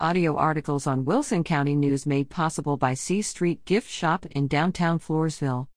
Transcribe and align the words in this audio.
Audio 0.00 0.34
articles 0.34 0.88
on 0.88 1.04
Wilson 1.04 1.44
County 1.44 1.76
News 1.76 2.04
made 2.04 2.28
possible 2.28 2.76
by 2.76 2.94
C 2.94 3.22
Street 3.22 3.64
Gift 3.64 3.88
Shop 3.88 4.26
in 4.32 4.48
downtown 4.48 4.98
Floresville. 4.98 5.68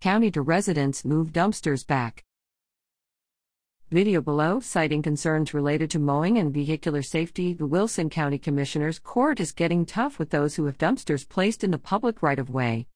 County 0.00 0.30
to 0.30 0.42
residents 0.42 1.04
move 1.04 1.32
dumpsters 1.32 1.84
back. 1.84 2.22
Video 3.90 4.20
below 4.20 4.60
citing 4.60 5.02
concerns 5.02 5.52
related 5.52 5.90
to 5.90 5.98
mowing 5.98 6.38
and 6.38 6.54
vehicular 6.54 7.02
safety. 7.02 7.52
The 7.52 7.66
Wilson 7.66 8.08
County 8.08 8.38
Commissioners 8.38 9.00
Court 9.00 9.40
is 9.40 9.50
getting 9.50 9.84
tough 9.84 10.20
with 10.20 10.30
those 10.30 10.54
who 10.54 10.66
have 10.66 10.78
dumpsters 10.78 11.28
placed 11.28 11.64
in 11.64 11.72
the 11.72 11.78
public 11.78 12.22
right 12.22 12.38
of 12.38 12.48
way. 12.48 12.86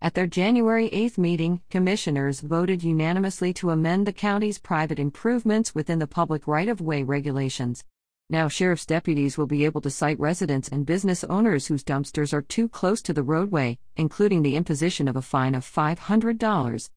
At 0.00 0.14
their 0.14 0.26
January 0.26 0.86
8 0.86 1.18
meeting, 1.18 1.60
commissioners 1.68 2.40
voted 2.40 2.82
unanimously 2.82 3.52
to 3.52 3.68
amend 3.68 4.06
the 4.06 4.12
county's 4.14 4.58
private 4.58 4.98
improvements 4.98 5.74
within 5.74 5.98
the 5.98 6.06
public 6.06 6.48
right 6.48 6.70
of 6.70 6.80
way 6.80 7.02
regulations. 7.02 7.84
Now, 8.32 8.48
sheriff's 8.48 8.86
deputies 8.86 9.36
will 9.36 9.46
be 9.46 9.66
able 9.66 9.82
to 9.82 9.90
cite 9.90 10.18
residents 10.18 10.66
and 10.66 10.86
business 10.86 11.22
owners 11.22 11.66
whose 11.66 11.84
dumpsters 11.84 12.32
are 12.32 12.40
too 12.40 12.66
close 12.66 13.02
to 13.02 13.12
the 13.12 13.22
roadway, 13.22 13.78
including 13.96 14.40
the 14.40 14.56
imposition 14.56 15.06
of 15.06 15.16
a 15.16 15.20
fine 15.20 15.54
of 15.54 15.66
$500. 15.66 16.90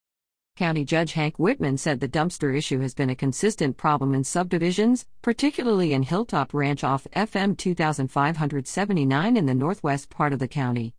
County 0.56 0.86
Judge 0.86 1.12
Hank 1.12 1.38
Whitman 1.38 1.78
said 1.78 2.00
the 2.00 2.08
dumpster 2.08 2.58
issue 2.58 2.80
has 2.80 2.94
been 2.94 3.10
a 3.10 3.18
consistent 3.18 3.76
problem 3.76 4.16
in 4.16 4.24
subdivisions, 4.24 5.06
particularly 5.22 5.92
in 5.92 6.04
Hilltop 6.04 6.54
Ranch 6.54 6.86
off 6.86 7.06
FM 7.14 7.58
2579 7.58 9.36
in 9.36 9.46
the 9.46 9.54
northwest 9.54 10.10
part 10.10 10.32
of 10.32 10.40
the 10.40 10.48
county. 10.48 10.96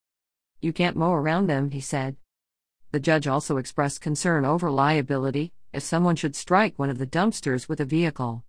You 0.60 0.74
can't 0.74 0.98
mow 0.98 1.14
around 1.14 1.46
them, 1.46 1.70
he 1.70 1.80
said. 1.80 2.16
The 2.90 3.00
judge 3.00 3.26
also 3.26 3.56
expressed 3.56 4.02
concern 4.02 4.44
over 4.44 4.70
liability 4.70 5.54
if 5.72 5.82
someone 5.82 6.16
should 6.16 6.36
strike 6.36 6.78
one 6.78 6.90
of 6.90 6.98
the 6.98 7.06
dumpsters 7.06 7.70
with 7.70 7.80
a 7.80 7.86
vehicle. 7.86 8.44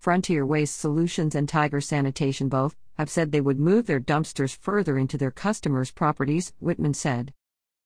Frontier 0.00 0.46
Waste 0.46 0.78
Solutions 0.78 1.34
and 1.34 1.46
Tiger 1.46 1.78
Sanitation 1.78 2.48
both 2.48 2.74
have 2.94 3.10
said 3.10 3.32
they 3.32 3.40
would 3.42 3.60
move 3.60 3.84
their 3.84 4.00
dumpsters 4.00 4.56
further 4.56 4.96
into 4.96 5.18
their 5.18 5.30
customers' 5.30 5.90
properties, 5.90 6.54
Whitman 6.58 6.94
said. 6.94 7.34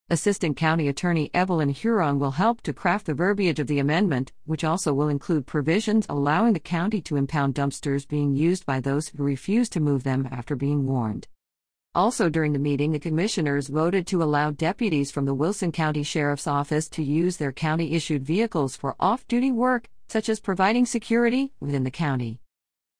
Assistant 0.08 0.56
County 0.56 0.86
Attorney 0.86 1.28
Evelyn 1.34 1.70
Huron 1.70 2.20
will 2.20 2.30
help 2.30 2.60
to 2.60 2.72
craft 2.72 3.06
the 3.06 3.14
verbiage 3.14 3.58
of 3.58 3.66
the 3.66 3.80
amendment, 3.80 4.30
which 4.44 4.62
also 4.62 4.94
will 4.94 5.08
include 5.08 5.44
provisions 5.44 6.06
allowing 6.08 6.52
the 6.52 6.60
county 6.60 7.00
to 7.00 7.16
impound 7.16 7.56
dumpsters 7.56 8.06
being 8.06 8.36
used 8.36 8.64
by 8.64 8.78
those 8.78 9.08
who 9.08 9.24
refuse 9.24 9.68
to 9.70 9.80
move 9.80 10.04
them 10.04 10.28
after 10.30 10.54
being 10.54 10.86
warned. 10.86 11.26
Also 11.96 12.28
during 12.28 12.52
the 12.52 12.60
meeting, 12.60 12.92
the 12.92 13.00
commissioners 13.00 13.66
voted 13.66 14.06
to 14.06 14.22
allow 14.22 14.52
deputies 14.52 15.10
from 15.10 15.24
the 15.24 15.34
Wilson 15.34 15.72
County 15.72 16.04
Sheriff's 16.04 16.46
Office 16.46 16.88
to 16.90 17.02
use 17.02 17.38
their 17.38 17.52
county 17.52 17.92
issued 17.94 18.24
vehicles 18.24 18.76
for 18.76 18.94
off 19.00 19.26
duty 19.26 19.50
work 19.50 19.88
such 20.14 20.28
as 20.28 20.38
providing 20.38 20.86
security 20.86 21.52
within 21.58 21.82
the 21.82 21.90
county. 21.90 22.38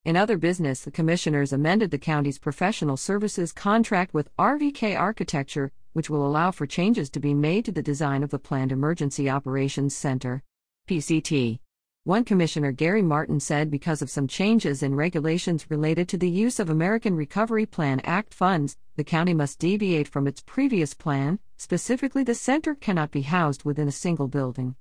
In 0.05 0.17
other 0.17 0.37
business, 0.37 0.81
the 0.81 0.91
commissioners 0.91 1.53
amended 1.53 1.93
the 1.93 2.07
county's 2.13 2.41
professional 2.41 2.97
services 2.97 3.53
contract 3.53 4.13
with 4.13 4.35
RVK 4.37 4.99
Architecture, 4.99 5.71
which 5.93 6.11
will 6.11 6.27
allow 6.27 6.51
for 6.51 6.67
changes 6.67 7.09
to 7.11 7.21
be 7.21 7.33
made 7.33 7.65
to 7.67 7.71
the 7.71 7.85
design 7.85 8.25
of 8.25 8.31
the 8.31 8.41
planned 8.41 8.73
Emergency 8.73 9.31
Operations 9.31 9.95
Center. 9.95 10.43
PCT. 10.89 11.61
One 12.03 12.25
commissioner, 12.25 12.73
Gary 12.73 13.01
Martin, 13.01 13.39
said 13.39 13.71
because 13.71 14.03
of 14.03 14.11
some 14.11 14.27
changes 14.27 14.83
in 14.83 14.97
regulations 14.97 15.71
related 15.71 16.09
to 16.09 16.19
the 16.19 16.29
use 16.29 16.59
of 16.59 16.69
American 16.69 17.15
Recovery 17.15 17.65
Plan 17.65 18.01
Act 18.01 18.35
funds, 18.35 18.77
the 18.97 19.05
county 19.05 19.35
must 19.35 19.61
deviate 19.61 20.09
from 20.09 20.27
its 20.27 20.43
previous 20.45 20.95
plan, 20.95 21.39
specifically, 21.59 22.25
the 22.25 22.35
center 22.35 22.75
cannot 22.75 23.13
be 23.13 23.23
housed 23.23 23.63
within 23.63 23.87
a 23.87 23.93
single 23.93 24.27
building. 24.27 24.75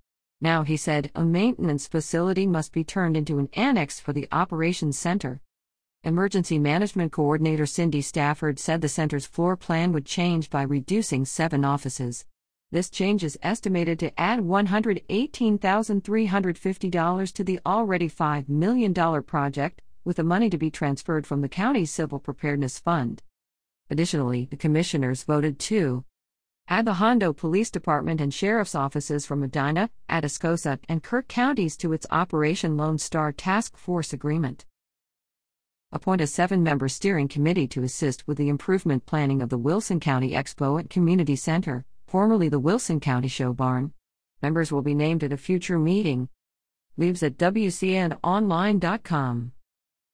Now, 0.44 0.61
he 0.63 0.75
said, 0.75 1.09
a 1.16 1.23
maintenance 1.23 1.88
facility 1.88 2.45
must 2.45 2.73
be 2.73 2.83
turned 2.83 3.16
into 3.16 3.39
an 3.39 3.47
annex 3.53 4.02
for 4.02 4.11
the 4.11 4.27
operations 4.30 5.00
center. 5.00 5.39
Emergency 6.03 6.59
Management 6.59 7.13
Coordinator 7.13 7.66
Cindy 7.66 8.02
Stafford 8.02 8.59
said 8.59 8.81
the 8.81 8.89
center's 8.89 9.25
floor 9.25 9.55
plan 9.55 9.94
would 9.94 10.05
change 10.05 10.50
by 10.50 10.63
reducing 10.63 11.23
seven 11.23 11.63
offices. 11.63 12.25
This 12.73 12.89
change 12.89 13.23
is 13.23 13.39
estimated 13.41 14.00
to 14.00 14.19
add 14.19 14.41
$118,350 14.41 17.34
to 17.34 17.44
the 17.45 17.59
already 17.66 18.09
$5 18.09 18.50
million 18.50 18.94
project, 19.23 19.81
with 20.03 20.18
the 20.18 20.25
money 20.25 20.50
to 20.50 20.57
be 20.57 20.69
transferred 20.69 21.25
from 21.25 21.39
the 21.39 21.47
county's 21.47 21.89
Civil 21.89 22.19
Preparedness 22.19 22.79
Fund. 22.79 23.23
Additionally, 23.89 24.50
the 24.51 24.57
commissioners 24.57 25.23
voted 25.23 25.57
to 25.59 26.03
Add 26.69 26.85
the 26.85 26.94
Hondo 26.94 27.34
Police 27.34 27.69
Department 27.69 28.22
and 28.22 28.34
Sheriff's 28.34 28.74
offices 28.74 29.25
from 29.25 29.41
Medina, 29.41 29.90
Atascosa, 30.09 30.79
and 30.88 31.03
Kerr 31.03 31.24
counties 31.24 31.75
to 31.78 31.91
its 31.91 32.07
Operation 32.09 32.78
Lone 32.78 32.97
Star 32.97 33.34
Task 33.34 33.75
Force 33.75 34.13
agreement. 34.13 34.66
Appoint 35.91 36.22
a 36.22 36.28
seven 36.28 36.63
member 36.63 36.88
steering 36.88 37.28
committee 37.28 37.68
to 37.68 37.84
assist 37.84 38.25
with 38.28 38.38
the 38.38 38.47
improvement 38.50 39.06
planning 39.06 39.41
of 39.41 39.50
the 39.50 39.57
Wilson 39.57 40.00
County 40.00 40.31
Expo 40.31 40.79
and 40.79 40.90
Community 40.90 41.35
Center, 41.35 41.84
formerly 42.07 42.47
the 42.50 42.59
Wilson 42.59 43.00
County 43.00 43.28
Show 43.28 43.53
Barn. 43.53 43.94
Members 44.41 44.72
will 44.72 44.81
be 44.81 44.95
named 44.95 45.24
at 45.24 45.34
a 45.34 45.38
future 45.38 45.78
meeting. 45.78 46.30
Leaves 46.97 47.22
at 47.24 47.38
WCNOnline.com. 47.38 49.51